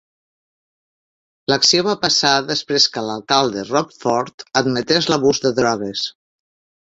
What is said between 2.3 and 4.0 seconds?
després que l'alcalde Rob